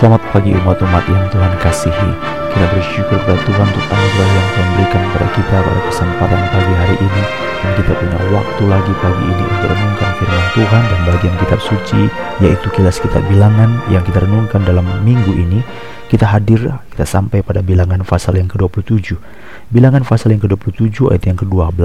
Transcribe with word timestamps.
Selamat 0.00 0.24
pagi 0.32 0.56
umat-umat 0.56 1.04
yang 1.12 1.28
Tuhan 1.28 1.60
kasihi. 1.60 2.10
Kita 2.48 2.66
bersyukur 2.72 3.20
kepada 3.20 3.36
Tuhan 3.44 3.66
untuk 3.68 3.84
anugerah 3.84 4.30
yang 4.32 4.48
Tuhan 4.48 4.68
berikan 4.72 5.02
kepada 5.04 5.28
kita 5.36 5.56
pada 5.60 5.80
kesempatan 5.92 6.40
pagi 6.40 6.72
hari 6.72 6.96
ini. 7.04 7.22
Dan 7.60 7.70
kita 7.76 7.92
punya 8.00 8.18
waktu 8.32 8.62
lagi 8.64 8.92
pagi 8.96 9.24
ini 9.28 9.44
untuk 9.44 9.68
renungkan 9.68 10.10
firman 10.16 10.46
Tuhan 10.56 10.82
dan 10.88 11.00
bagian 11.04 11.34
kitab 11.36 11.60
suci 11.60 12.08
Yaitu 12.40 12.72
kilas 12.72 12.96
kitab 12.96 13.20
bilangan 13.28 13.76
yang 13.92 14.00
kita 14.00 14.24
renungkan 14.24 14.64
dalam 14.64 14.88
minggu 15.04 15.36
ini. 15.36 15.60
Kita 16.08 16.32
hadir, 16.32 16.80
kita 16.96 17.04
sampai 17.04 17.44
pada 17.44 17.60
bilangan 17.60 18.00
pasal 18.00 18.40
yang 18.40 18.48
ke-27 18.48 19.20
Bilangan 19.68 20.00
pasal 20.08 20.32
yang 20.32 20.40
ke-27 20.40 21.12
ayat 21.12 21.28
yang 21.28 21.36
ke-12 21.36 21.76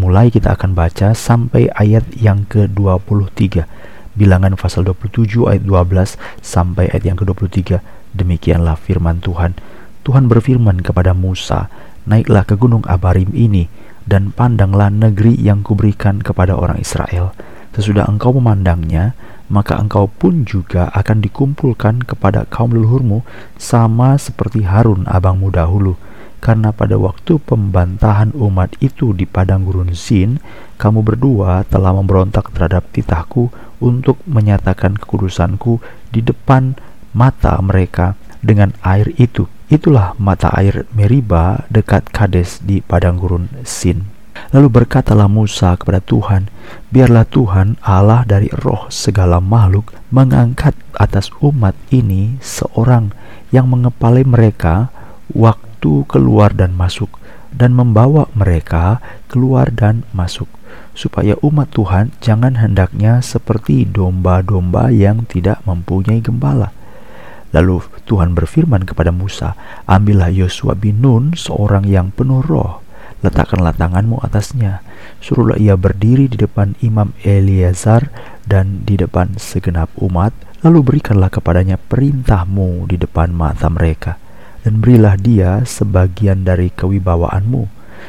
Mulai 0.00 0.32
kita 0.32 0.56
akan 0.56 0.72
baca 0.72 1.12
sampai 1.12 1.68
ayat 1.68 2.08
yang 2.16 2.48
ke-23 2.48 3.91
Bilangan 4.12 4.60
pasal 4.60 4.84
27 4.84 5.48
ayat 5.48 5.64
12 5.64 6.20
sampai 6.44 6.92
ayat 6.92 7.04
yang 7.08 7.16
ke-23. 7.16 7.80
Demikianlah 8.12 8.76
firman 8.76 9.24
Tuhan. 9.24 9.56
Tuhan 10.04 10.28
berfirman 10.28 10.84
kepada 10.84 11.16
Musa, 11.16 11.72
"Naiklah 12.04 12.44
ke 12.44 12.60
gunung 12.60 12.84
Abarim 12.84 13.32
ini 13.32 13.72
dan 14.04 14.28
pandanglah 14.36 14.92
negeri 14.92 15.32
yang 15.40 15.64
kuberikan 15.64 16.20
kepada 16.20 16.52
orang 16.52 16.76
Israel. 16.76 17.32
Sesudah 17.72 18.04
engkau 18.04 18.36
memandangnya, 18.36 19.16
maka 19.48 19.80
engkau 19.80 20.12
pun 20.12 20.44
juga 20.44 20.92
akan 20.92 21.24
dikumpulkan 21.24 22.04
kepada 22.04 22.44
kaum 22.52 22.76
leluhurmu 22.76 23.24
sama 23.56 24.20
seperti 24.20 24.68
Harun 24.68 25.08
abangmu 25.08 25.48
dahulu." 25.48 25.96
Karena 26.42 26.74
pada 26.74 26.98
waktu 26.98 27.38
pembantahan 27.38 28.34
umat 28.34 28.74
itu 28.82 29.14
di 29.14 29.30
padang 29.30 29.62
gurun 29.62 29.94
Zin, 29.94 30.42
kamu 30.74 31.06
berdua 31.06 31.62
telah 31.70 31.94
memberontak 31.94 32.50
terhadap 32.50 32.90
titahku 32.90 33.54
untuk 33.78 34.18
menyatakan 34.26 34.98
kekudusanku 34.98 35.78
di 36.10 36.18
depan 36.18 36.74
mata 37.14 37.54
mereka 37.62 38.18
dengan 38.42 38.74
air 38.82 39.14
itu. 39.22 39.46
Itulah 39.70 40.18
mata 40.18 40.50
air 40.58 40.84
Meriba 40.92 41.64
dekat 41.70 42.10
Kades 42.10 42.58
di 42.66 42.82
padang 42.82 43.22
gurun 43.22 43.46
Sin. 43.62 44.10
Lalu 44.50 44.82
berkatalah 44.82 45.30
Musa 45.30 45.78
kepada 45.78 46.02
Tuhan, 46.02 46.50
Biarlah 46.90 47.24
Tuhan 47.24 47.78
Allah 47.86 48.26
dari 48.26 48.50
roh 48.50 48.90
segala 48.90 49.38
makhluk 49.38 49.94
mengangkat 50.10 50.74
atas 50.98 51.30
umat 51.38 51.78
ini 51.94 52.36
seorang 52.42 53.14
yang 53.54 53.70
mengepalai 53.70 54.26
mereka 54.26 54.90
waktu 55.32 55.71
itu 55.82 56.06
keluar 56.06 56.54
dan 56.54 56.78
masuk 56.78 57.10
dan 57.50 57.74
membawa 57.74 58.30
mereka 58.38 59.02
keluar 59.26 59.66
dan 59.74 60.06
masuk 60.14 60.46
supaya 60.94 61.34
umat 61.42 61.74
Tuhan 61.74 62.14
jangan 62.22 62.54
hendaknya 62.62 63.18
seperti 63.18 63.82
domba-domba 63.82 64.94
yang 64.94 65.26
tidak 65.26 65.58
mempunyai 65.66 66.22
gembala. 66.22 66.70
Lalu 67.50 67.82
Tuhan 68.06 68.38
berfirman 68.38 68.86
kepada 68.86 69.10
Musa, 69.10 69.58
Ambillah 69.90 70.30
Yosua 70.30 70.78
bin 70.78 71.02
Nun 71.02 71.34
seorang 71.34 71.82
yang 71.90 72.14
penuh 72.14 72.46
roh, 72.46 72.78
letakkanlah 73.26 73.74
tanganmu 73.74 74.22
atasnya, 74.22 74.86
suruhlah 75.18 75.58
ia 75.58 75.74
berdiri 75.74 76.30
di 76.30 76.38
depan 76.38 76.78
Imam 76.78 77.10
Eliazar 77.26 78.06
dan 78.46 78.86
di 78.86 78.94
depan 78.94 79.34
segenap 79.34 79.90
umat, 79.98 80.30
lalu 80.62 80.94
berikanlah 80.94 81.28
kepadanya 81.28 81.74
perintahmu 81.74 82.86
di 82.86 82.94
depan 83.02 83.34
mata 83.34 83.66
mereka 83.66 84.21
dan 84.62 84.78
berilah 84.78 85.18
dia 85.18 85.66
sebagian 85.66 86.46
dari 86.46 86.70
kewibawaanmu, 86.70 87.66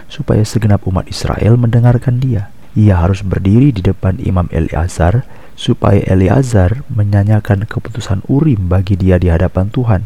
supaya 0.09 0.45
segenap 0.45 0.85
umat 0.85 1.09
Israel 1.09 1.57
mendengarkan 1.57 2.21
dia. 2.21 2.53
Ia 2.73 3.01
harus 3.05 3.21
berdiri 3.21 3.73
di 3.73 3.81
depan 3.85 4.17
Imam 4.21 4.49
Eliazar, 4.49 5.25
supaya 5.53 6.01
Eliazar 6.09 6.81
menyanyikan 6.89 7.65
keputusan 7.69 8.25
Urim 8.25 8.69
bagi 8.69 8.97
dia 8.97 9.21
di 9.21 9.29
hadapan 9.29 9.69
Tuhan. 9.69 10.01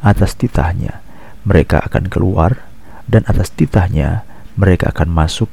Atas 0.00 0.36
titahnya, 0.36 1.04
mereka 1.44 1.84
akan 1.84 2.08
keluar, 2.08 2.64
dan 3.08 3.24
atas 3.28 3.52
titahnya, 3.52 4.24
mereka 4.56 4.92
akan 4.92 5.08
masuk, 5.12 5.48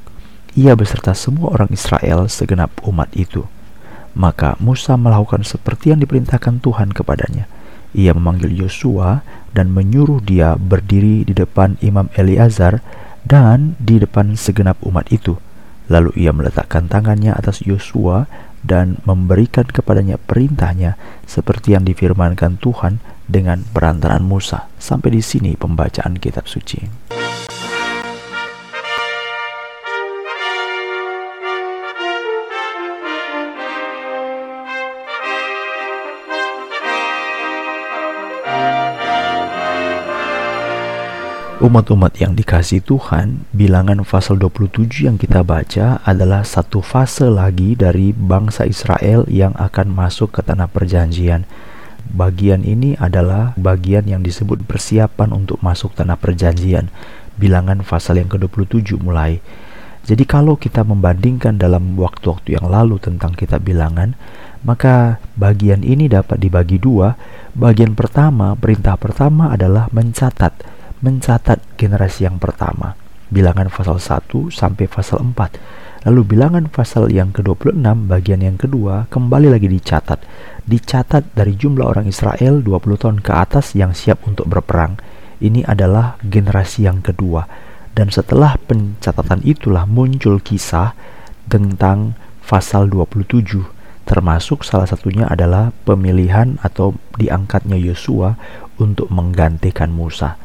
ia 0.56 0.76
beserta 0.76 1.12
semua 1.12 1.52
orang 1.52 1.72
Israel 1.72 2.28
segenap 2.32 2.72
umat 2.88 3.12
itu. 3.16 3.44
Maka 4.16 4.56
Musa 4.64 4.96
melakukan 4.96 5.44
seperti 5.44 5.92
yang 5.92 6.00
diperintahkan 6.00 6.64
Tuhan 6.64 6.96
kepadanya 6.96 7.52
ia 7.96 8.12
memanggil 8.12 8.52
Yosua 8.52 9.24
dan 9.56 9.72
menyuruh 9.72 10.20
dia 10.20 10.60
berdiri 10.60 11.24
di 11.24 11.32
depan 11.32 11.80
Imam 11.80 12.12
Eliazar 12.20 12.84
dan 13.24 13.80
di 13.80 13.98
depan 13.98 14.36
segenap 14.36 14.78
umat 14.84 15.08
itu. 15.10 15.40
Lalu 15.88 16.14
ia 16.20 16.36
meletakkan 16.36 16.92
tangannya 16.92 17.32
atas 17.32 17.64
Yosua 17.64 18.28
dan 18.66 18.98
memberikan 19.06 19.66
kepadanya 19.70 20.18
perintahnya 20.18 20.98
seperti 21.30 21.78
yang 21.78 21.86
difirmankan 21.86 22.58
Tuhan 22.58 23.00
dengan 23.30 23.62
perantaraan 23.62 24.26
Musa. 24.26 24.68
Sampai 24.82 25.14
di 25.14 25.22
sini 25.22 25.54
pembacaan 25.54 26.18
kitab 26.18 26.50
suci. 26.50 27.14
Umat-umat 41.66 42.22
yang 42.22 42.38
dikasih 42.38 42.86
Tuhan, 42.86 43.50
bilangan 43.50 44.06
pasal 44.06 44.38
27 44.38 45.10
yang 45.10 45.18
kita 45.18 45.42
baca 45.42 45.98
adalah 46.06 46.46
satu 46.46 46.78
fase 46.78 47.26
lagi 47.26 47.74
dari 47.74 48.14
bangsa 48.14 48.70
Israel 48.70 49.26
yang 49.26 49.58
akan 49.58 49.90
masuk 49.90 50.30
ke 50.30 50.46
tanah 50.46 50.70
perjanjian. 50.70 51.50
Bagian 52.14 52.62
ini 52.62 52.94
adalah 53.02 53.58
bagian 53.58 54.06
yang 54.06 54.22
disebut 54.22 54.62
persiapan 54.70 55.34
untuk 55.34 55.58
masuk 55.66 55.98
tanah 55.98 56.22
perjanjian. 56.22 56.94
Bilangan 57.42 57.82
pasal 57.82 58.22
yang 58.22 58.30
ke-27 58.30 59.02
mulai. 59.02 59.42
Jadi 60.06 60.22
kalau 60.22 60.62
kita 60.62 60.86
membandingkan 60.86 61.58
dalam 61.58 61.98
waktu-waktu 61.98 62.62
yang 62.62 62.70
lalu 62.70 63.02
tentang 63.02 63.34
kitab 63.34 63.66
bilangan, 63.66 64.14
maka 64.62 65.18
bagian 65.34 65.82
ini 65.82 66.06
dapat 66.14 66.38
dibagi 66.46 66.78
dua. 66.78 67.18
Bagian 67.58 67.98
pertama, 67.98 68.54
perintah 68.54 69.02
pertama 69.02 69.50
adalah 69.50 69.90
mencatat 69.90 70.75
mencatat 71.04 71.60
generasi 71.76 72.28
yang 72.28 72.40
pertama, 72.40 72.96
bilangan 73.34 73.68
pasal 73.68 74.00
1 74.00 74.54
sampai 74.54 74.86
pasal 74.88 75.20
4. 75.20 76.06
Lalu 76.06 76.22
bilangan 76.38 76.70
pasal 76.70 77.10
yang 77.10 77.34
ke-26 77.34 77.82
bagian 78.06 78.46
yang 78.46 78.56
kedua 78.62 79.10
kembali 79.10 79.50
lagi 79.50 79.66
dicatat. 79.66 80.22
Dicatat 80.64 81.34
dari 81.34 81.58
jumlah 81.58 81.82
orang 81.82 82.06
Israel 82.06 82.62
20 82.62 83.02
tahun 83.02 83.18
ke 83.26 83.32
atas 83.34 83.74
yang 83.74 83.98
siap 83.98 84.22
untuk 84.30 84.46
berperang. 84.46 85.02
Ini 85.42 85.66
adalah 85.66 86.22
generasi 86.22 86.86
yang 86.86 87.02
kedua. 87.02 87.50
Dan 87.96 88.14
setelah 88.14 88.54
pencatatan 88.70 89.42
itulah 89.42 89.90
muncul 89.90 90.38
kisah 90.44 90.94
tentang 91.50 92.14
pasal 92.46 92.86
27 92.92 93.76
termasuk 94.06 94.62
salah 94.62 94.86
satunya 94.86 95.26
adalah 95.26 95.74
pemilihan 95.84 96.62
atau 96.62 96.94
diangkatnya 97.18 97.74
Yosua 97.74 98.38
untuk 98.78 99.10
menggantikan 99.10 99.90
Musa. 99.90 100.45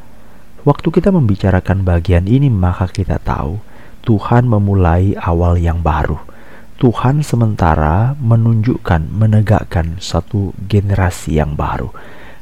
Waktu 0.61 0.93
kita 0.93 1.09
membicarakan 1.09 1.89
bagian 1.89 2.29
ini, 2.29 2.53
maka 2.53 2.85
kita 2.85 3.17
tahu 3.17 3.65
Tuhan 4.05 4.45
memulai 4.45 5.17
awal 5.17 5.57
yang 5.57 5.81
baru. 5.81 6.21
Tuhan 6.77 7.25
sementara 7.25 8.13
menunjukkan, 8.21 9.09
menegakkan 9.09 9.97
satu 10.05 10.53
generasi 10.69 11.41
yang 11.41 11.57
baru. 11.57 11.89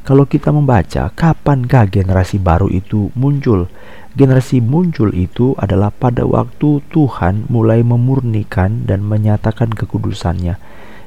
Kalau 0.02 0.26
kita 0.26 0.50
membaca, 0.50 1.14
kapankah 1.14 1.86
generasi 1.86 2.42
baru 2.42 2.66
itu 2.66 3.14
muncul? 3.14 3.70
Generasi 4.18 4.58
muncul 4.58 5.14
itu 5.14 5.54
adalah 5.54 5.94
pada 5.94 6.26
waktu 6.26 6.82
Tuhan 6.90 7.46
mulai 7.46 7.86
memurnikan 7.86 8.82
dan 8.82 9.06
menyatakan 9.06 9.70
kekudusannya. 9.70 10.58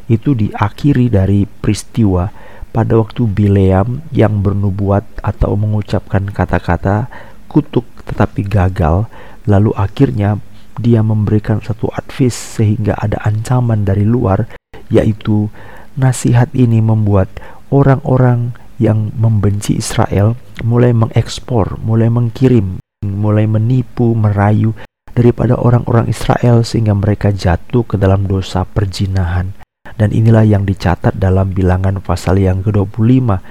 Itu 0.08 0.32
diakhiri 0.32 1.12
dari 1.12 1.44
peristiwa 1.44 2.32
pada 2.72 2.96
waktu 2.96 3.28
Bileam 3.28 4.04
yang 4.16 4.40
bernubuat 4.40 5.04
atau 5.20 5.60
mengucapkan 5.60 6.28
kata-kata 6.32 7.12
kutuk 7.52 7.84
tetapi 8.08 8.48
gagal, 8.48 9.12
lalu 9.46 9.76
akhirnya 9.76 10.40
dia 10.80 11.04
memberikan 11.04 11.60
satu 11.60 11.92
advis 11.92 12.34
sehingga 12.34 12.96
ada 12.96 13.20
ancaman 13.28 13.84
dari 13.84 14.08
luar, 14.08 14.48
yaitu 14.88 15.52
nasihat 16.00 16.48
ini 16.56 16.80
membuat 16.80 17.28
orang-orang 17.70 18.56
yang 18.82 19.14
membenci 19.14 19.78
Israel 19.78 20.34
mulai 20.66 20.96
mengekspor, 20.96 21.78
mulai 21.86 22.10
mengkirim, 22.10 22.82
mulai 23.06 23.46
menipu, 23.46 24.18
merayu 24.18 24.74
daripada 25.12 25.60
orang-orang 25.60 26.10
Israel 26.10 26.64
sehingga 26.66 26.96
mereka 26.98 27.30
jatuh 27.30 27.86
ke 27.86 27.96
dalam 28.00 28.26
dosa 28.26 28.66
perjinahan. 28.66 29.61
Dan 29.96 30.12
inilah 30.16 30.46
yang 30.46 30.64
dicatat 30.68 31.16
dalam 31.18 31.56
bilangan 31.56 32.04
pasal 32.04 32.40
yang 32.40 32.64
ke-25. 32.64 33.42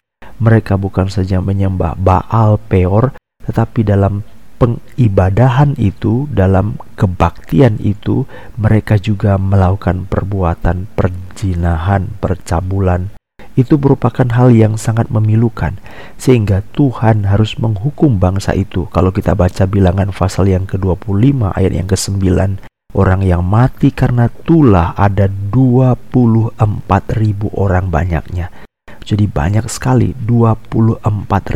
Mereka 0.40 0.81
bukan 0.81 1.12
saja 1.12 1.40
menyembah 1.44 1.96
Baal 2.00 2.56
Peor, 2.56 3.12
tetapi 3.44 3.84
dalam 3.84 4.25
pengibadahan 4.60 5.76
itu, 5.81 6.28
dalam 6.32 6.81
kebaktian 6.96 7.81
itu, 7.81 8.28
mereka 8.56 9.00
juga 9.00 9.37
melakukan 9.37 10.08
perbuatan 10.08 10.88
perjinahan, 10.96 12.12
percabulan 12.20 13.12
itu 13.58 13.76
merupakan 13.76 14.25
hal 14.31 14.54
yang 14.54 14.78
sangat 14.78 15.10
memilukan 15.10 15.75
sehingga 16.16 16.62
Tuhan 16.72 17.26
harus 17.26 17.58
menghukum 17.58 18.16
bangsa 18.22 18.54
itu 18.54 18.87
kalau 18.94 19.10
kita 19.10 19.34
baca 19.34 19.66
bilangan 19.66 20.14
pasal 20.14 20.46
yang 20.46 20.64
ke-25 20.70 21.50
ayat 21.52 21.72
yang 21.75 21.88
ke-9 21.90 22.69
orang 22.94 23.22
yang 23.22 23.46
mati 23.46 23.94
karena 23.94 24.26
tulah 24.26 24.94
ada 24.98 25.31
24 25.31 26.58
ribu 27.19 27.50
orang 27.54 27.90
banyaknya. 27.90 28.50
Jadi 29.00 29.26
banyak 29.26 29.66
sekali 29.66 30.14
24 30.14 31.02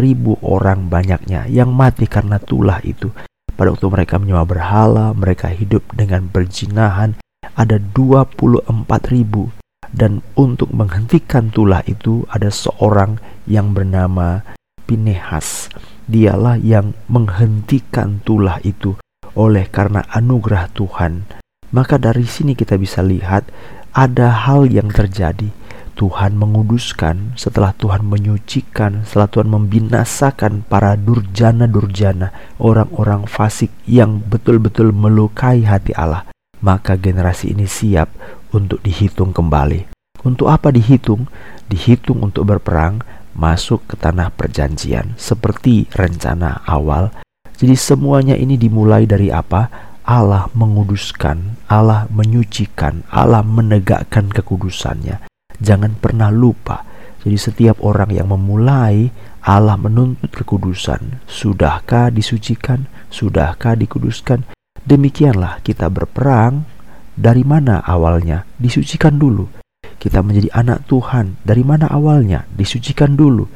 ribu 0.00 0.34
orang 0.42 0.90
banyaknya 0.90 1.46
yang 1.46 1.70
mati 1.70 2.08
karena 2.10 2.40
tulah 2.42 2.82
itu. 2.82 3.10
Pada 3.54 3.70
waktu 3.70 3.86
mereka 3.86 4.18
menyembah 4.18 4.48
berhala 4.48 5.06
mereka 5.14 5.46
hidup 5.52 5.86
dengan 5.94 6.26
berjinahan 6.26 7.14
ada 7.54 7.78
24 7.78 8.66
ribu. 9.14 9.50
Dan 9.94 10.26
untuk 10.34 10.74
menghentikan 10.74 11.54
tulah 11.54 11.78
itu 11.86 12.26
ada 12.26 12.50
seorang 12.50 13.22
yang 13.46 13.70
bernama 13.70 14.42
Pinehas. 14.90 15.70
Dialah 16.10 16.58
yang 16.58 16.98
menghentikan 17.06 18.18
tulah 18.26 18.58
itu 18.66 18.98
oleh 19.34 19.66
karena 19.70 20.06
anugerah 20.10 20.70
Tuhan. 20.74 21.28
Maka 21.74 21.98
dari 21.98 22.26
sini 22.26 22.54
kita 22.54 22.78
bisa 22.78 23.02
lihat 23.02 23.50
ada 23.94 24.30
hal 24.46 24.70
yang 24.70 24.90
terjadi. 24.90 25.50
Tuhan 25.94 26.34
menguduskan, 26.34 27.38
setelah 27.38 27.70
Tuhan 27.78 28.02
menyucikan, 28.02 29.06
setelah 29.06 29.30
Tuhan 29.30 29.46
membinasakan 29.46 30.66
para 30.66 30.98
durjana-durjana, 30.98 32.58
orang-orang 32.58 33.30
fasik 33.30 33.70
yang 33.86 34.18
betul-betul 34.18 34.90
melukai 34.90 35.62
hati 35.62 35.94
Allah, 35.94 36.26
maka 36.58 36.98
generasi 36.98 37.54
ini 37.54 37.70
siap 37.70 38.10
untuk 38.50 38.82
dihitung 38.82 39.30
kembali. 39.30 39.86
Untuk 40.26 40.50
apa 40.50 40.74
dihitung? 40.74 41.30
Dihitung 41.70 42.26
untuk 42.26 42.42
berperang 42.50 42.98
masuk 43.34 43.86
ke 43.90 43.94
tanah 43.94 44.34
perjanjian 44.34 45.14
seperti 45.14 45.86
rencana 45.94 46.62
awal. 46.66 47.14
Jadi 47.54 47.74
semuanya 47.78 48.34
ini 48.34 48.58
dimulai 48.58 49.06
dari 49.06 49.30
apa? 49.30 49.70
Allah 50.04 50.52
menguduskan, 50.52 51.64
Allah 51.70 52.04
menyucikan, 52.12 53.08
Allah 53.08 53.40
menegakkan 53.40 54.28
kekudusannya. 54.28 55.24
Jangan 55.62 55.96
pernah 55.96 56.28
lupa. 56.28 56.84
Jadi 57.24 57.40
setiap 57.40 57.80
orang 57.80 58.12
yang 58.12 58.28
memulai 58.28 59.08
Allah 59.48 59.80
menuntut 59.80 60.28
kekudusan. 60.28 61.24
Sudahkah 61.24 62.12
disucikan? 62.12 62.84
Sudahkah 63.08 63.80
dikuduskan? 63.80 64.44
Demikianlah 64.84 65.64
kita 65.64 65.88
berperang 65.88 66.68
dari 67.16 67.40
mana 67.40 67.80
awalnya? 67.80 68.44
Disucikan 68.60 69.16
dulu. 69.16 69.48
Kita 69.96 70.20
menjadi 70.20 70.52
anak 70.52 70.84
Tuhan. 70.84 71.40
Dari 71.40 71.64
mana 71.64 71.88
awalnya? 71.88 72.44
Disucikan 72.52 73.16
dulu. 73.16 73.48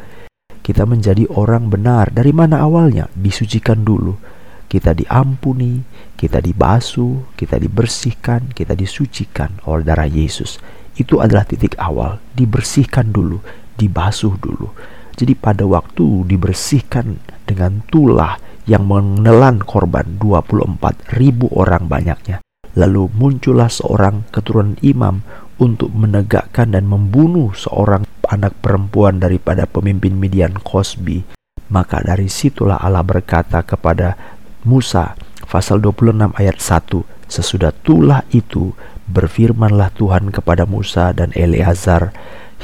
Kita 0.68 0.84
menjadi 0.84 1.24
orang 1.32 1.72
benar. 1.72 2.12
Dari 2.12 2.28
mana 2.28 2.60
awalnya? 2.60 3.08
Disucikan 3.16 3.88
dulu. 3.88 4.12
Kita 4.68 4.92
diampuni, 4.92 5.80
kita 6.12 6.44
dibasuh, 6.44 7.32
kita 7.32 7.56
dibersihkan, 7.56 8.52
kita 8.52 8.76
disucikan 8.76 9.64
oleh 9.64 9.80
darah 9.80 10.04
Yesus. 10.04 10.60
Itu 10.92 11.24
adalah 11.24 11.48
titik 11.48 11.72
awal. 11.80 12.20
Dibersihkan 12.36 13.16
dulu, 13.16 13.40
dibasuh 13.80 14.36
dulu. 14.36 14.68
Jadi 15.16 15.32
pada 15.40 15.64
waktu 15.64 16.28
dibersihkan 16.28 17.16
dengan 17.48 17.80
tulah 17.88 18.36
yang 18.68 18.84
menelan 18.84 19.64
korban 19.64 20.20
24 20.20 21.16
ribu 21.16 21.48
orang 21.56 21.88
banyaknya. 21.88 22.44
Lalu 22.76 23.08
muncullah 23.16 23.72
seorang 23.72 24.28
keturunan 24.28 24.76
imam 24.84 25.24
untuk 25.58 25.90
menegakkan 25.90 26.72
dan 26.72 26.86
membunuh 26.86 27.52
seorang 27.52 28.06
anak 28.30 28.54
perempuan 28.62 29.18
daripada 29.18 29.66
pemimpin 29.66 30.14
Midian 30.14 30.56
Kosbi. 30.62 31.26
Maka 31.68 32.00
dari 32.00 32.30
situlah 32.30 32.80
Allah 32.80 33.04
berkata 33.04 33.60
kepada 33.60 34.16
Musa, 34.64 35.18
pasal 35.44 35.82
26 35.84 36.32
ayat 36.38 36.56
1, 36.56 37.04
sesudah 37.28 37.74
tulah 37.84 38.24
itu 38.32 38.72
berfirmanlah 39.10 39.92
Tuhan 39.92 40.32
kepada 40.32 40.64
Musa 40.64 41.12
dan 41.12 41.34
Eleazar, 41.36 42.14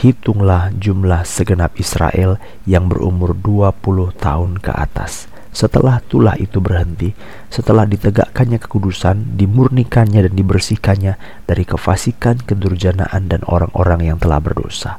hitunglah 0.00 0.72
jumlah 0.74 1.22
segenap 1.26 1.76
Israel 1.76 2.40
yang 2.64 2.88
berumur 2.88 3.36
20 3.36 4.16
tahun 4.16 4.58
ke 4.58 4.72
atas 4.72 5.33
setelah 5.54 6.02
tulah 6.02 6.34
itu 6.34 6.58
berhenti, 6.58 7.14
setelah 7.48 7.86
ditegakkannya 7.86 8.58
kekudusan, 8.58 9.38
dimurnikannya 9.38 10.26
dan 10.26 10.34
dibersihkannya 10.34 11.14
dari 11.46 11.64
kefasikan, 11.64 12.42
kedurjanaan, 12.42 13.30
dan 13.30 13.46
orang-orang 13.46 14.10
yang 14.12 14.18
telah 14.18 14.42
berdosa. 14.42 14.98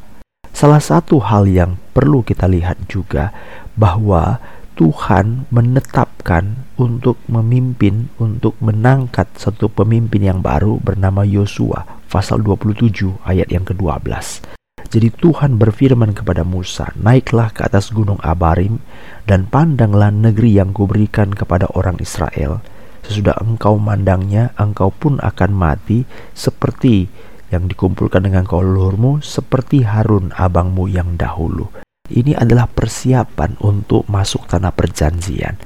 Salah 0.55 0.79
satu 0.79 1.19
hal 1.19 1.51
yang 1.51 1.75
perlu 1.91 2.23
kita 2.23 2.47
lihat 2.47 2.87
juga 2.87 3.35
bahwa 3.75 4.39
Tuhan 4.79 5.51
menetapkan 5.51 6.71
untuk 6.79 7.19
memimpin, 7.27 8.07
untuk 8.15 8.55
menangkat 8.63 9.27
satu 9.35 9.67
pemimpin 9.67 10.23
yang 10.23 10.39
baru 10.39 10.79
bernama 10.79 11.27
Yosua, 11.27 11.83
pasal 12.07 12.39
27 12.39 13.19
ayat 13.27 13.51
yang 13.51 13.67
ke-12. 13.67 14.54
Jadi 14.85 15.11
Tuhan 15.11 15.57
berfirman 15.57 16.13
kepada 16.13 16.45
Musa, 16.45 16.93
"Naiklah 16.95 17.51
ke 17.51 17.65
atas 17.65 17.91
gunung 17.91 18.21
Abarim 18.21 18.79
dan 19.25 19.49
pandanglah 19.49 20.13
negeri 20.13 20.55
yang 20.55 20.71
kuberikan 20.71 21.33
kepada 21.33 21.67
orang 21.73 21.99
Israel. 21.99 22.61
Sesudah 23.05 23.37
engkau 23.41 23.77
mandangnya, 23.77 24.53
engkau 24.57 24.89
pun 24.93 25.21
akan 25.21 25.51
mati 25.53 26.05
seperti 26.33 27.09
yang 27.53 27.69
dikumpulkan 27.69 28.25
dengan 28.25 28.45
leluhurmu, 28.49 29.21
seperti 29.21 29.83
Harun 29.83 30.31
abangmu 30.33 30.89
yang 30.89 31.17
dahulu." 31.17 31.69
Ini 32.05 32.37
adalah 32.37 32.69
persiapan 32.69 33.57
untuk 33.65 34.05
masuk 34.05 34.45
tanah 34.45 34.69
perjanjian. 34.69 35.57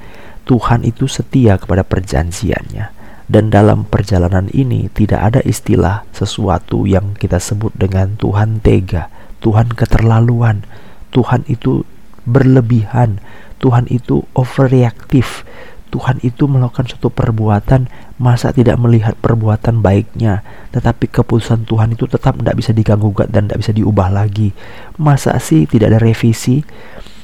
Tuhan 0.48 0.88
itu 0.88 1.04
setia 1.04 1.60
kepada 1.60 1.84
perjanjiannya. 1.84 2.99
Dan 3.30 3.54
dalam 3.54 3.86
perjalanan 3.86 4.50
ini 4.50 4.90
tidak 4.90 5.22
ada 5.22 5.40
istilah 5.46 6.02
sesuatu 6.10 6.82
yang 6.82 7.14
kita 7.14 7.38
sebut 7.38 7.70
dengan 7.78 8.18
Tuhan 8.18 8.58
tega 8.58 9.20
Tuhan 9.40 9.72
keterlaluan, 9.72 10.62
Tuhan 11.10 11.48
itu 11.48 11.82
berlebihan, 12.28 13.18
Tuhan 13.58 13.88
itu 13.88 14.28
overreaktif, 14.36 15.48
Tuhan 15.90 16.22
itu 16.22 16.46
melakukan 16.46 16.86
suatu 16.86 17.10
perbuatan 17.10 17.90
masa 18.20 18.52
tidak 18.54 18.78
melihat 18.78 19.16
perbuatan 19.18 19.82
baiknya. 19.82 20.44
Tetapi 20.70 21.10
keputusan 21.10 21.66
Tuhan 21.66 21.96
itu 21.96 22.06
tetap 22.06 22.38
tidak 22.38 22.54
bisa 22.54 22.70
diganggu 22.70 23.10
dan 23.26 23.50
tidak 23.50 23.58
bisa 23.64 23.72
diubah 23.74 24.12
lagi. 24.12 24.54
Masa 25.00 25.34
sih 25.42 25.66
tidak 25.66 25.96
ada 25.96 26.00
revisi 26.04 26.62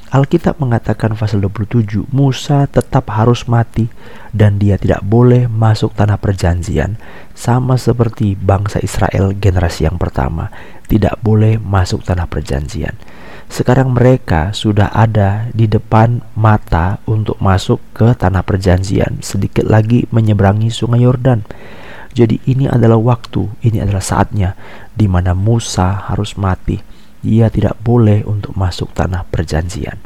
Alkitab 0.07 0.63
mengatakan 0.63 1.19
pasal 1.19 1.43
27 1.43 2.07
Musa 2.15 2.71
tetap 2.71 3.11
harus 3.11 3.51
mati 3.51 3.91
dan 4.31 4.55
dia 4.55 4.79
tidak 4.79 5.03
boleh 5.03 5.51
masuk 5.51 5.99
tanah 5.99 6.15
perjanjian 6.15 6.95
sama 7.35 7.75
seperti 7.75 8.39
bangsa 8.39 8.79
Israel 8.79 9.35
generasi 9.35 9.91
yang 9.91 9.99
pertama 9.99 10.55
tidak 10.87 11.19
boleh 11.27 11.59
masuk 11.59 12.07
tanah 12.07 12.31
perjanjian. 12.31 12.95
Sekarang 13.51 13.95
mereka 13.95 14.51
sudah 14.55 14.91
ada 14.95 15.51
di 15.55 15.67
depan 15.71 16.23
mata 16.39 17.03
untuk 17.07 17.39
masuk 17.43 17.79
ke 17.95 18.15
tanah 18.15 18.43
perjanjian, 18.43 19.23
sedikit 19.23 19.67
lagi 19.67 20.07
menyeberangi 20.11 20.71
Sungai 20.71 21.07
Yordan. 21.07 21.47
Jadi, 22.17 22.43
ini 22.49 22.67
adalah 22.67 22.99
waktu, 22.99 23.47
ini 23.63 23.83
adalah 23.83 24.03
saatnya 24.03 24.57
di 24.97 25.07
mana 25.07 25.37
Musa 25.37 26.11
harus 26.11 26.35
mati. 26.35 26.96
Ia 27.27 27.51
tidak 27.51 27.83
boleh 27.83 28.23
untuk 28.23 28.55
masuk 28.55 28.95
tanah 28.95 29.27
perjanjian. 29.27 29.99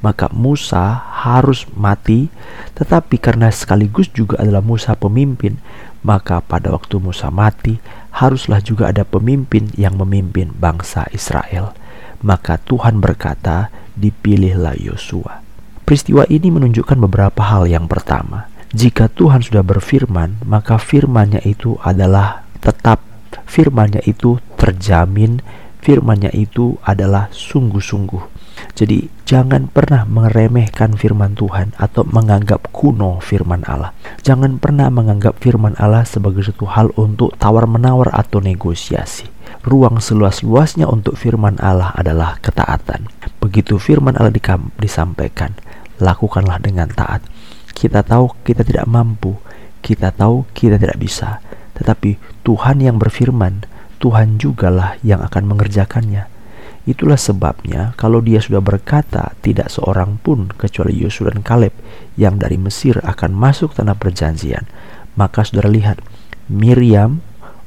Maka 0.00 0.30
Musa 0.32 0.96
harus 1.26 1.66
mati, 1.76 2.30
tetapi 2.78 3.20
karena 3.20 3.50
sekaligus 3.50 4.08
juga 4.14 4.38
adalah 4.40 4.62
Musa 4.64 4.94
pemimpin, 4.96 5.58
maka 6.06 6.40
pada 6.40 6.72
waktu 6.72 6.96
Musa 7.02 7.28
mati, 7.28 7.76
haruslah 8.14 8.64
juga 8.64 8.88
ada 8.88 9.04
pemimpin 9.04 9.68
yang 9.76 10.00
memimpin 10.00 10.56
bangsa 10.56 11.04
Israel. 11.12 11.76
Maka 12.24 12.56
Tuhan 12.56 13.02
berkata, 13.02 13.68
dipilihlah 14.00 14.80
Yosua. 14.80 15.44
Peristiwa 15.84 16.24
ini 16.32 16.48
menunjukkan 16.48 16.96
beberapa 16.96 17.44
hal. 17.44 17.68
Yang 17.68 17.92
pertama, 17.92 18.48
jika 18.72 19.10
Tuhan 19.12 19.44
sudah 19.44 19.60
berfirman, 19.60 20.40
maka 20.46 20.80
firmannya 20.80 21.44
itu 21.44 21.76
adalah 21.84 22.46
tetap, 22.62 23.02
firmannya 23.44 24.00
itu 24.08 24.40
terjamin, 24.56 25.44
firmannya 25.80 26.30
itu 26.36 26.76
adalah 26.84 27.28
sungguh-sungguh. 27.32 28.40
Jadi 28.76 29.08
jangan 29.24 29.72
pernah 29.72 30.04
meremehkan 30.04 30.94
firman 30.94 31.32
Tuhan 31.32 31.72
atau 31.80 32.04
menganggap 32.04 32.68
kuno 32.70 33.18
firman 33.20 33.64
Allah. 33.64 33.96
Jangan 34.20 34.60
pernah 34.60 34.92
menganggap 34.92 35.40
firman 35.40 35.74
Allah 35.80 36.04
sebagai 36.04 36.44
satu 36.44 36.68
hal 36.68 36.92
untuk 36.96 37.32
tawar-menawar 37.40 38.12
atau 38.12 38.38
negosiasi. 38.38 39.28
Ruang 39.64 39.98
seluas-luasnya 39.98 40.86
untuk 40.86 41.16
firman 41.16 41.58
Allah 41.60 41.92
adalah 41.96 42.38
ketaatan. 42.40 43.08
Begitu 43.40 43.80
firman 43.80 44.16
Allah 44.16 44.32
disampaikan, 44.78 45.56
lakukanlah 45.98 46.60
dengan 46.62 46.88
taat. 46.92 47.24
Kita 47.72 48.04
tahu 48.04 48.44
kita 48.44 48.62
tidak 48.62 48.84
mampu, 48.86 49.36
kita 49.80 50.12
tahu 50.12 50.44
kita 50.52 50.76
tidak 50.76 51.00
bisa, 51.00 51.40
tetapi 51.76 52.20
Tuhan 52.44 52.84
yang 52.84 53.00
berfirman, 53.00 53.64
Tuhan 54.00 54.40
jugalah 54.40 54.96
yang 55.04 55.20
akan 55.20 55.44
mengerjakannya 55.44 56.40
Itulah 56.88 57.20
sebabnya 57.20 57.92
kalau 58.00 58.24
dia 58.24 58.40
sudah 58.40 58.64
berkata 58.64 59.36
tidak 59.44 59.68
seorang 59.68 60.16
pun 60.16 60.48
kecuali 60.48 60.96
Yosua 60.96 61.36
dan 61.36 61.44
Kaleb 61.44 61.76
yang 62.16 62.40
dari 62.40 62.56
Mesir 62.56 62.96
akan 63.04 63.36
masuk 63.36 63.76
tanah 63.76 64.00
perjanjian, 64.00 64.64
maka 65.12 65.44
saudara 65.44 65.68
lihat 65.68 66.00
Miriam 66.48 67.20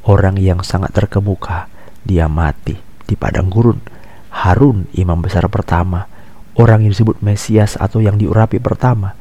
orang 0.09 0.41
yang 0.41 0.65
sangat 0.65 0.97
terkemuka, 0.97 1.69
dia 2.01 2.25
mati 2.25 2.73
di 3.05 3.13
padang 3.13 3.53
gurun. 3.53 3.77
Harun 4.33 4.89
imam 4.97 5.21
besar 5.21 5.45
pertama, 5.45 6.09
orang 6.57 6.81
yang 6.81 6.97
disebut 6.97 7.21
Mesias 7.21 7.77
atau 7.77 8.01
yang 8.01 8.17
diurapi 8.17 8.57
pertama, 8.57 9.13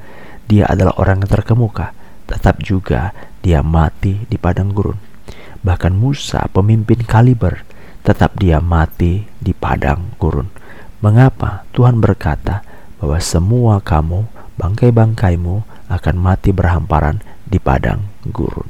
dia 0.48 0.64
adalah 0.72 0.96
orang 0.96 1.20
yang 1.20 1.28
terkemuka, 1.28 1.92
tetap 2.24 2.64
juga 2.64 3.12
dia 3.44 3.60
mati 3.60 4.24
di 4.24 4.40
padang 4.40 4.72
gurun. 4.72 5.11
Bahkan 5.62 5.94
Musa, 5.94 6.50
pemimpin 6.50 7.06
Kaliber, 7.06 7.62
tetap 8.02 8.34
dia 8.34 8.58
mati 8.58 9.30
di 9.38 9.54
padang 9.54 10.10
gurun. 10.18 10.50
Mengapa 10.98 11.62
Tuhan 11.70 12.02
berkata 12.02 12.66
bahwa 12.98 13.18
semua 13.22 13.78
kamu, 13.78 14.26
bangkai-bangkaimu 14.58 15.62
akan 15.86 16.16
mati 16.18 16.50
berhamparan 16.50 17.22
di 17.46 17.62
padang 17.62 18.10
gurun? 18.26 18.66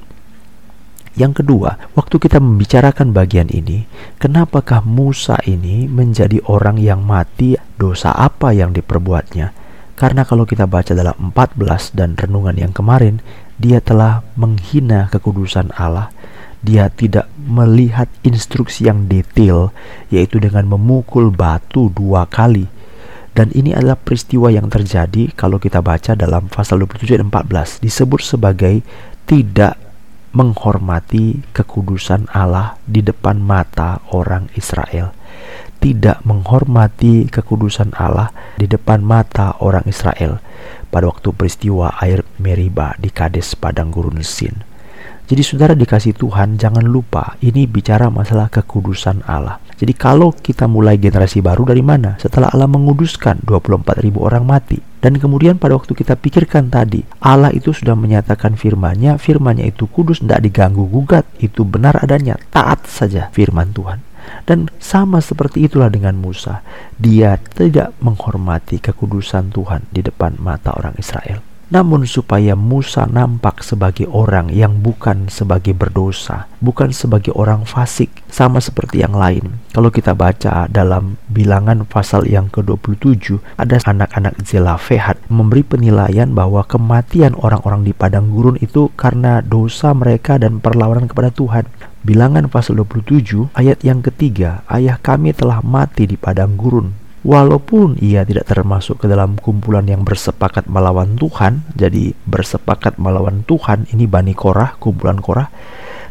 Yang 1.13 1.45
kedua, 1.45 1.77
waktu 1.93 2.17
kita 2.17 2.41
membicarakan 2.41 3.13
bagian 3.13 3.53
ini, 3.53 3.85
kenapakah 4.17 4.81
Musa 4.81 5.37
ini 5.45 5.85
menjadi 5.85 6.41
orang 6.49 6.81
yang 6.81 7.05
mati? 7.05 7.57
Dosa 7.77 8.17
apa 8.17 8.57
yang 8.57 8.73
diperbuatnya? 8.73 9.53
Karena 9.93 10.25
kalau 10.25 10.49
kita 10.49 10.65
baca 10.65 10.97
dalam 10.97 11.13
14 11.33 11.93
dan 11.93 12.17
renungan 12.17 12.57
yang 12.57 12.73
kemarin, 12.73 13.21
dia 13.61 13.85
telah 13.85 14.25
menghina 14.41 15.13
kekudusan 15.13 15.69
Allah 15.77 16.09
dia 16.62 16.87
tidak 16.95 17.26
melihat 17.42 18.07
instruksi 18.23 18.87
yang 18.87 19.11
detail, 19.11 19.75
yaitu 20.14 20.38
dengan 20.38 20.71
memukul 20.71 21.35
batu 21.35 21.90
dua 21.90 22.31
kali. 22.31 22.71
Dan 23.35 23.50
ini 23.57 23.75
adalah 23.75 23.99
peristiwa 23.99 24.52
yang 24.52 24.71
terjadi 24.71 25.35
kalau 25.35 25.59
kita 25.59 25.83
baca 25.83 26.14
dalam 26.14 26.47
pasal 26.52 26.85
27 26.85 27.19
dan 27.19 27.33
14 27.33 27.81
disebut 27.81 28.21
sebagai 28.21 28.85
tidak 29.25 29.81
menghormati 30.37 31.45
kekudusan 31.52 32.28
Allah 32.33 32.76
di 32.85 33.00
depan 33.04 33.40
mata 33.40 34.04
orang 34.12 34.52
Israel. 34.57 35.12
Tidak 35.83 36.23
menghormati 36.28 37.26
kekudusan 37.26 37.97
Allah 37.99 38.31
di 38.54 38.71
depan 38.71 39.02
mata 39.02 39.57
orang 39.59 39.88
Israel 39.88 40.38
pada 40.92 41.09
waktu 41.09 41.33
peristiwa 41.33 41.97
air 41.99 42.23
Meriba 42.38 42.95
di 43.00 43.09
Kades 43.09 43.57
padang 43.57 43.88
gurun 43.88 44.21
Sin. 44.23 44.72
Jadi 45.33 45.49
saudara 45.49 45.73
dikasih 45.73 46.12
Tuhan 46.12 46.61
jangan 46.61 46.85
lupa 46.85 47.41
ini 47.41 47.65
bicara 47.65 48.12
masalah 48.12 48.53
kekudusan 48.53 49.25
Allah. 49.25 49.65
Jadi 49.81 49.97
kalau 49.97 50.29
kita 50.29 50.69
mulai 50.69 51.01
generasi 51.01 51.41
baru 51.41 51.65
dari 51.65 51.81
mana? 51.81 52.21
Setelah 52.21 52.53
Allah 52.53 52.69
menguduskan 52.69 53.41
24 53.41 54.05
ribu 54.05 54.29
orang 54.29 54.45
mati. 54.45 54.77
Dan 55.01 55.17
kemudian 55.17 55.57
pada 55.57 55.81
waktu 55.81 55.97
kita 55.97 56.21
pikirkan 56.21 56.69
tadi, 56.69 57.01
Allah 57.25 57.49
itu 57.49 57.73
sudah 57.73 57.97
menyatakan 57.97 58.61
firman-Nya, 58.61 59.17
firman-Nya 59.17 59.73
itu 59.73 59.89
kudus, 59.89 60.21
tidak 60.21 60.45
diganggu 60.45 60.85
gugat, 60.85 61.25
itu 61.41 61.65
benar 61.65 61.97
adanya, 62.05 62.37
taat 62.53 62.85
saja 62.85 63.33
firman 63.33 63.73
Tuhan. 63.73 64.05
Dan 64.45 64.69
sama 64.85 65.25
seperti 65.25 65.65
itulah 65.65 65.89
dengan 65.89 66.12
Musa. 66.12 66.61
Dia 67.01 67.41
tidak 67.41 67.97
menghormati 68.05 68.85
kekudusan 68.85 69.49
Tuhan 69.49 69.89
di 69.89 70.05
depan 70.05 70.37
mata 70.37 70.77
orang 70.77 70.93
Israel 71.01 71.51
namun 71.73 72.05
supaya 72.05 72.52
Musa 72.52 73.09
nampak 73.09 73.64
sebagai 73.64 74.05
orang 74.12 74.52
yang 74.52 74.85
bukan 74.85 75.33
sebagai 75.33 75.73
berdosa, 75.73 76.45
bukan 76.61 76.93
sebagai 76.93 77.33
orang 77.33 77.64
fasik, 77.64 78.12
sama 78.29 78.61
seperti 78.61 79.00
yang 79.00 79.17
lain. 79.17 79.57
Kalau 79.73 79.88
kita 79.88 80.12
baca 80.12 80.69
dalam 80.69 81.17
bilangan 81.33 81.88
pasal 81.88 82.29
yang 82.29 82.52
ke-27, 82.52 83.41
ada 83.57 83.81
anak-anak 83.88 84.37
Zelafehat 84.45 85.17
memberi 85.33 85.64
penilaian 85.64 86.29
bahwa 86.37 86.61
kematian 86.69 87.33
orang-orang 87.41 87.88
di 87.88 87.97
padang 87.97 88.29
gurun 88.29 88.61
itu 88.61 88.93
karena 88.93 89.41
dosa 89.41 89.97
mereka 89.97 90.37
dan 90.37 90.61
perlawanan 90.61 91.09
kepada 91.09 91.33
Tuhan. 91.33 91.64
Bilangan 92.05 92.52
pasal 92.52 92.76
27 92.85 93.49
ayat 93.57 93.81
yang 93.81 94.05
ketiga, 94.05 94.61
ayah 94.69 95.00
kami 95.00 95.33
telah 95.33 95.64
mati 95.64 96.05
di 96.05 96.21
padang 96.21 96.61
gurun 96.61 97.01
Walaupun 97.23 98.02
ia 98.02 98.26
tidak 98.26 98.50
termasuk 98.50 98.99
ke 98.99 99.07
dalam 99.07 99.38
kumpulan 99.38 99.87
yang 99.87 100.02
bersepakat 100.02 100.67
melawan 100.67 101.14
Tuhan, 101.14 101.62
jadi 101.79 102.19
bersepakat 102.26 102.99
melawan 102.99 103.47
Tuhan 103.47 103.87
ini 103.95 104.11
Bani 104.11 104.35
Korah, 104.35 104.75
kumpulan 104.83 105.23
Korah, 105.23 105.47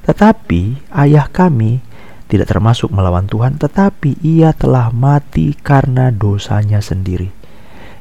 tetapi 0.08 0.88
ayah 0.96 1.28
kami 1.28 1.84
tidak 2.32 2.48
termasuk 2.48 2.96
melawan 2.96 3.28
Tuhan, 3.28 3.60
tetapi 3.60 4.24
ia 4.24 4.56
telah 4.56 4.88
mati 4.96 5.52
karena 5.52 6.16
dosanya 6.16 6.80
sendiri. 6.80 7.28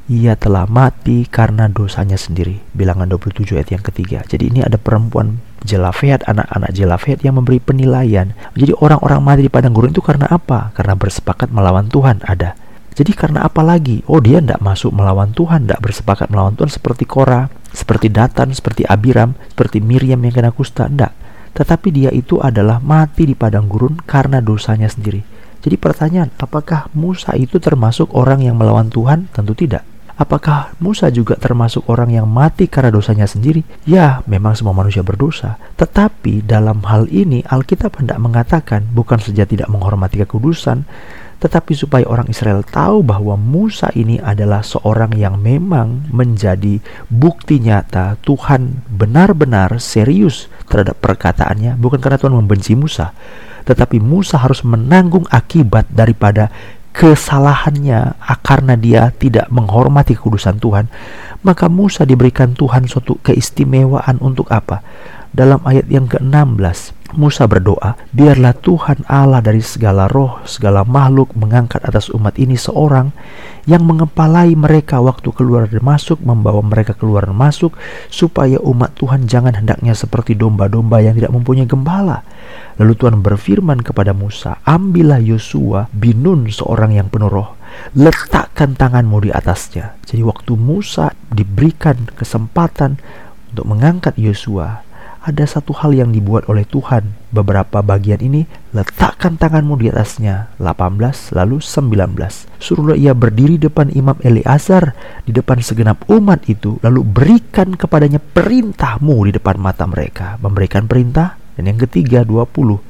Ia 0.06 0.38
telah 0.38 0.70
mati 0.70 1.26
karena 1.26 1.66
dosanya 1.66 2.14
sendiri. 2.14 2.62
Bilangan 2.74 3.10
27 3.10 3.58
ayat 3.58 3.70
yang 3.74 3.82
ketiga. 3.82 4.18
Jadi 4.26 4.54
ini 4.54 4.62
ada 4.62 4.78
perempuan 4.78 5.42
Jelafet, 5.66 6.22
anak-anak 6.30 6.70
Jelafet 6.74 7.18
yang 7.26 7.42
memberi 7.42 7.58
penilaian. 7.58 8.34
Jadi 8.54 8.70
orang-orang 8.74 9.18
mati 9.22 9.40
di 9.46 9.50
padang 9.50 9.74
gurun 9.74 9.90
itu 9.90 10.02
karena 10.02 10.30
apa? 10.30 10.70
Karena 10.78 10.94
bersepakat 10.94 11.50
melawan 11.50 11.90
Tuhan 11.90 12.22
ada. 12.26 12.54
Jadi 13.00 13.16
karena 13.16 13.48
apa 13.48 13.64
lagi? 13.64 14.04
Oh 14.12 14.20
dia 14.20 14.44
tidak 14.44 14.60
masuk 14.60 14.92
melawan 14.92 15.32
Tuhan, 15.32 15.64
tidak 15.64 15.80
bersepakat 15.80 16.28
melawan 16.28 16.52
Tuhan 16.52 16.68
seperti 16.68 17.08
Korah, 17.08 17.48
seperti 17.72 18.12
Datan, 18.12 18.52
seperti 18.52 18.84
Abiram, 18.84 19.32
seperti 19.48 19.80
Miriam 19.80 20.20
yang 20.20 20.36
kena 20.36 20.52
kusta, 20.52 20.84
tidak. 20.84 21.16
Tetapi 21.56 21.88
dia 21.96 22.12
itu 22.12 22.36
adalah 22.44 22.76
mati 22.76 23.24
di 23.24 23.32
padang 23.32 23.72
gurun 23.72 23.96
karena 24.04 24.44
dosanya 24.44 24.92
sendiri. 24.92 25.24
Jadi 25.64 25.80
pertanyaan, 25.80 26.28
apakah 26.36 26.92
Musa 26.92 27.32
itu 27.40 27.56
termasuk 27.56 28.12
orang 28.12 28.44
yang 28.44 28.60
melawan 28.60 28.92
Tuhan? 28.92 29.32
Tentu 29.32 29.56
tidak. 29.56 29.80
Apakah 30.20 30.76
Musa 30.84 31.08
juga 31.08 31.40
termasuk 31.40 31.88
orang 31.88 32.12
yang 32.12 32.28
mati 32.28 32.68
karena 32.68 32.92
dosanya 32.92 33.24
sendiri? 33.24 33.64
Ya, 33.88 34.20
memang 34.28 34.52
semua 34.52 34.76
manusia 34.76 35.00
berdosa. 35.00 35.56
Tetapi 35.80 36.44
dalam 36.44 36.84
hal 36.84 37.08
ini 37.08 37.40
Alkitab 37.48 37.96
hendak 37.96 38.20
mengatakan 38.20 38.84
bukan 38.92 39.16
saja 39.16 39.48
tidak 39.48 39.72
menghormati 39.72 40.20
kekudusan, 40.20 40.84
tetapi 41.40 41.72
supaya 41.72 42.04
orang 42.04 42.28
Israel 42.28 42.60
tahu 42.60 43.00
bahwa 43.00 43.34
Musa 43.34 43.88
ini 43.96 44.20
adalah 44.20 44.60
seorang 44.60 45.16
yang 45.16 45.40
memang 45.40 46.04
menjadi 46.12 46.84
bukti 47.08 47.64
nyata 47.64 48.20
Tuhan 48.20 48.84
benar-benar 48.92 49.80
serius 49.80 50.52
terhadap 50.68 51.00
perkataannya, 51.00 51.80
bukan 51.80 51.98
karena 51.98 52.20
Tuhan 52.20 52.36
membenci 52.36 52.76
Musa, 52.76 53.16
tetapi 53.64 53.98
Musa 53.98 54.36
harus 54.36 54.60
menanggung 54.60 55.24
akibat 55.32 55.88
daripada 55.88 56.52
kesalahannya 56.92 58.18
karena 58.44 58.74
dia 58.76 59.08
tidak 59.16 59.48
menghormati 59.48 60.12
kekudusan 60.18 60.60
Tuhan, 60.60 60.92
maka 61.40 61.72
Musa 61.72 62.04
diberikan 62.04 62.52
Tuhan 62.52 62.84
suatu 62.84 63.16
keistimewaan 63.24 64.20
untuk 64.20 64.50
apa? 64.52 64.84
Dalam 65.30 65.62
ayat 65.62 65.86
yang 65.86 66.10
ke-16, 66.10 66.99
Musa 67.18 67.50
berdoa, 67.50 67.98
biarlah 68.14 68.54
Tuhan 68.54 69.02
Allah 69.10 69.42
dari 69.42 69.58
segala 69.58 70.06
roh, 70.06 70.38
segala 70.46 70.86
makhluk 70.86 71.34
mengangkat 71.34 71.82
atas 71.82 72.06
umat 72.14 72.38
ini 72.38 72.54
seorang 72.54 73.10
yang 73.66 73.82
mengepalai 73.82 74.54
mereka 74.54 75.02
waktu 75.02 75.34
keluar 75.34 75.66
dan 75.66 75.82
masuk, 75.82 76.22
membawa 76.22 76.62
mereka 76.62 76.94
keluar 76.94 77.26
dan 77.26 77.34
masuk, 77.34 77.74
supaya 78.08 78.62
umat 78.62 78.94
Tuhan 78.94 79.26
jangan 79.26 79.58
hendaknya 79.58 79.92
seperti 79.92 80.38
domba-domba 80.38 81.02
yang 81.02 81.18
tidak 81.18 81.34
mempunyai 81.34 81.66
gembala. 81.66 82.22
Lalu 82.78 82.92
Tuhan 82.96 83.20
berfirman 83.20 83.82
kepada 83.82 84.14
Musa, 84.14 84.62
ambillah 84.64 85.20
Yosua 85.20 85.90
binun 85.92 86.48
seorang 86.48 86.96
yang 86.96 87.10
penuh 87.12 87.28
roh, 87.28 87.58
letakkan 87.98 88.78
tanganmu 88.78 89.26
di 89.26 89.30
atasnya. 89.34 89.98
Jadi 90.06 90.22
waktu 90.24 90.52
Musa 90.56 91.12
diberikan 91.28 92.08
kesempatan 92.14 92.96
untuk 93.50 93.66
mengangkat 93.66 94.14
Yosua, 94.16 94.89
ada 95.20 95.44
satu 95.44 95.76
hal 95.76 95.92
yang 95.92 96.10
dibuat 96.16 96.48
oleh 96.48 96.64
Tuhan. 96.64 97.12
Beberapa 97.28 97.84
bagian 97.84 98.24
ini 98.24 98.48
letakkan 98.72 99.36
tanganmu 99.36 99.76
di 99.76 99.92
atasnya. 99.92 100.48
18 100.56 101.36
lalu 101.36 101.60
19. 101.60 102.48
Suruhlah 102.56 102.96
ia 102.96 103.12
berdiri 103.12 103.60
depan 103.60 103.92
Imam 103.92 104.16
Eleazar 104.24 104.96
di 105.28 105.36
depan 105.36 105.60
segenap 105.60 106.08
umat 106.08 106.48
itu 106.48 106.80
lalu 106.80 107.04
berikan 107.04 107.76
kepadanya 107.76 108.18
perintahmu 108.18 109.28
di 109.28 109.32
depan 109.36 109.60
mata 109.60 109.84
mereka. 109.84 110.40
Memberikan 110.40 110.88
perintah 110.88 111.36
dan 111.60 111.68
yang 111.68 111.78
ketiga 111.84 112.24
20 112.24 112.80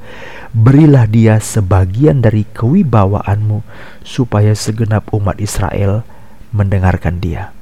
Berilah 0.51 1.07
dia 1.07 1.39
sebagian 1.39 2.19
dari 2.19 2.43
kewibawaanmu 2.43 3.63
supaya 4.03 4.51
segenap 4.51 5.07
umat 5.15 5.39
Israel 5.39 6.03
mendengarkan 6.51 7.23
dia. 7.23 7.55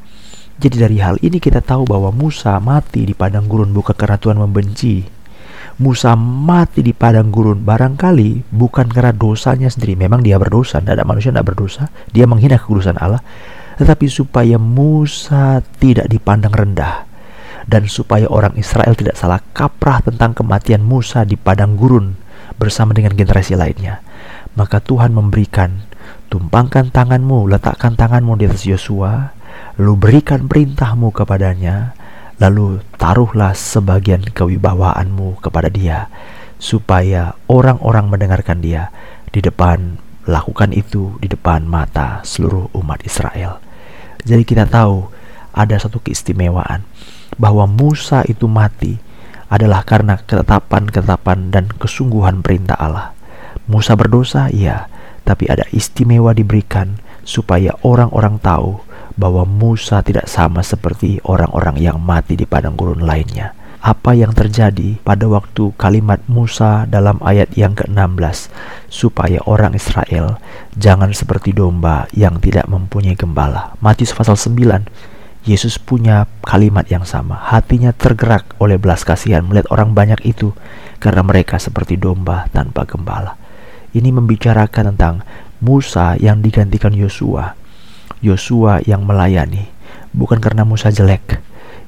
Jadi 0.60 0.76
dari 0.76 1.00
hal 1.00 1.16
ini 1.24 1.40
kita 1.40 1.64
tahu 1.64 1.88
bahwa 1.88 2.12
Musa 2.12 2.60
mati 2.60 3.08
di 3.08 3.16
padang 3.16 3.48
gurun 3.48 3.72
bukan 3.72 3.96
karena 3.96 4.20
Tuhan 4.20 4.44
membenci. 4.44 5.08
Musa 5.80 6.12
mati 6.20 6.84
di 6.84 6.92
padang 6.92 7.32
gurun 7.32 7.64
barangkali 7.64 8.52
bukan 8.52 8.92
karena 8.92 9.16
dosanya 9.16 9.72
sendiri. 9.72 9.96
Memang 9.96 10.20
dia 10.20 10.36
berdosa, 10.36 10.84
tidak 10.84 11.00
ada 11.00 11.08
manusia 11.08 11.32
tidak 11.32 11.56
berdosa. 11.56 11.88
Dia 12.12 12.28
menghina 12.28 12.60
kekudusan 12.60 13.00
Allah. 13.00 13.24
Tetapi 13.80 14.12
supaya 14.12 14.60
Musa 14.60 15.64
tidak 15.80 16.12
dipandang 16.12 16.52
rendah. 16.52 17.08
Dan 17.64 17.88
supaya 17.88 18.28
orang 18.28 18.60
Israel 18.60 18.92
tidak 19.00 19.16
salah 19.16 19.40
kaprah 19.56 20.04
tentang 20.04 20.36
kematian 20.36 20.84
Musa 20.84 21.24
di 21.24 21.40
padang 21.40 21.80
gurun 21.80 22.20
bersama 22.60 22.92
dengan 22.92 23.16
generasi 23.16 23.56
lainnya. 23.56 24.04
Maka 24.60 24.84
Tuhan 24.84 25.16
memberikan 25.16 25.88
tumpangkan 26.28 26.92
tanganmu, 26.92 27.48
letakkan 27.48 27.96
tanganmu 27.96 28.36
di 28.36 28.52
atas 28.52 28.68
Yosua, 28.68 29.39
lalu 29.80 29.96
berikan 29.96 30.52
perintahmu 30.52 31.16
kepadanya, 31.16 31.96
lalu 32.36 32.84
taruhlah 33.00 33.56
sebagian 33.56 34.28
kewibawaanmu 34.28 35.40
kepada 35.40 35.72
dia, 35.72 36.12
supaya 36.60 37.40
orang-orang 37.48 38.12
mendengarkan 38.12 38.60
dia 38.60 38.92
di 39.32 39.40
depan 39.40 39.96
lakukan 40.28 40.76
itu 40.76 41.16
di 41.24 41.32
depan 41.32 41.64
mata 41.64 42.20
seluruh 42.28 42.68
umat 42.76 43.08
Israel. 43.08 43.64
Jadi 44.28 44.44
kita 44.44 44.68
tahu 44.68 45.08
ada 45.56 45.80
satu 45.80 46.04
keistimewaan 46.04 46.84
bahwa 47.40 47.64
Musa 47.64 48.28
itu 48.28 48.52
mati 48.52 49.00
adalah 49.48 49.88
karena 49.88 50.20
ketetapan-ketetapan 50.20 51.56
dan 51.56 51.72
kesungguhan 51.72 52.44
perintah 52.44 52.76
Allah. 52.76 53.16
Musa 53.64 53.96
berdosa, 53.96 54.52
iya, 54.52 54.92
tapi 55.24 55.48
ada 55.48 55.64
istimewa 55.72 56.36
diberikan 56.36 57.00
supaya 57.24 57.74
orang-orang 57.82 58.44
tahu 58.44 58.89
bahwa 59.20 59.44
Musa 59.44 60.00
tidak 60.00 60.32
sama 60.32 60.64
seperti 60.64 61.20
orang-orang 61.28 61.76
yang 61.84 62.00
mati 62.00 62.40
di 62.40 62.48
padang 62.48 62.80
gurun 62.80 63.04
lainnya 63.04 63.60
apa 63.80 64.12
yang 64.12 64.36
terjadi 64.36 65.00
pada 65.08 65.24
waktu 65.32 65.72
kalimat 65.80 66.20
Musa 66.28 66.84
dalam 66.84 67.16
ayat 67.24 67.56
yang 67.56 67.80
ke-16 67.80 68.52
supaya 68.92 69.40
orang 69.48 69.72
Israel 69.72 70.36
jangan 70.76 71.16
seperti 71.16 71.56
domba 71.56 72.04
yang 72.12 72.44
tidak 72.44 72.68
mempunyai 72.68 73.16
gembala. 73.16 73.80
Matius 73.80 74.12
pasal 74.12 74.36
9 74.36 75.48
Yesus 75.48 75.80
punya 75.80 76.28
kalimat 76.44 76.84
yang 76.92 77.08
sama. 77.08 77.40
Hatinya 77.40 77.96
tergerak 77.96 78.60
oleh 78.60 78.76
belas 78.76 79.08
kasihan 79.08 79.48
melihat 79.48 79.72
orang 79.72 79.96
banyak 79.96 80.20
itu 80.28 80.52
karena 81.00 81.24
mereka 81.24 81.56
seperti 81.56 81.96
domba 81.96 82.52
tanpa 82.52 82.84
gembala. 82.84 83.40
Ini 83.96 84.12
membicarakan 84.12 84.94
tentang 84.94 85.24
Musa 85.64 86.20
yang 86.20 86.44
digantikan 86.44 86.92
Yosua. 86.92 87.56
Yosua 88.20 88.84
yang 88.84 89.08
melayani 89.08 89.80
bukan 90.14 90.40
karena 90.42 90.66
Musa 90.66 90.90
jelek. 90.90 91.42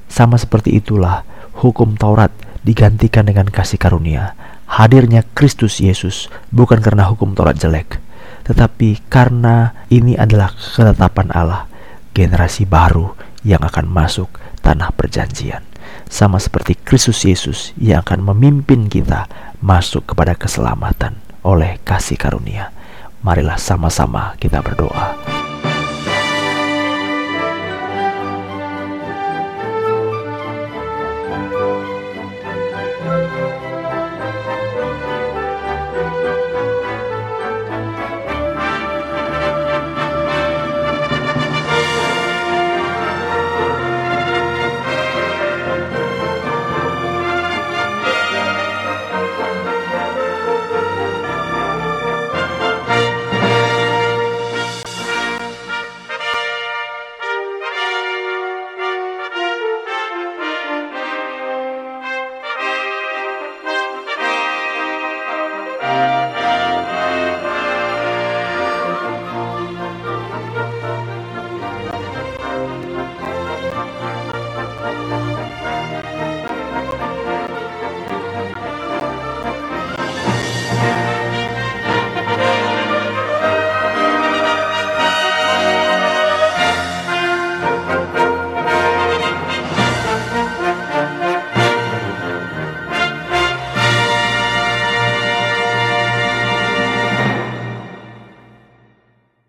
Sama 0.08 0.36
seperti 0.36 0.76
itulah 0.76 1.24
hukum 1.56 1.96
Taurat 1.96 2.30
digantikan 2.62 3.26
dengan 3.26 3.48
kasih 3.48 3.80
karunia. 3.80 4.36
Hadirnya 4.68 5.26
Kristus 5.36 5.80
Yesus 5.82 6.32
bukan 6.48 6.80
karena 6.80 7.08
hukum 7.08 7.36
Taurat 7.36 7.56
jelek, 7.56 8.00
tetapi 8.48 9.04
karena 9.12 9.76
ini 9.92 10.16
adalah 10.16 10.52
ketetapan 10.56 11.28
Allah, 11.32 11.68
generasi 12.16 12.64
baru 12.64 13.12
yang 13.44 13.60
akan 13.60 13.84
masuk 13.84 14.32
tanah 14.64 14.88
perjanjian. 14.96 15.60
Sama 16.08 16.40
seperti 16.40 16.78
Kristus 16.78 17.24
Yesus 17.28 17.76
yang 17.76 18.00
akan 18.00 18.32
memimpin 18.32 18.88
kita 18.88 19.28
masuk 19.60 20.08
kepada 20.12 20.32
keselamatan 20.32 21.20
oleh 21.44 21.76
kasih 21.84 22.16
karunia. 22.16 22.72
Marilah 23.20 23.60
sama-sama 23.60 24.38
kita 24.40 24.64
berdoa. 24.64 25.41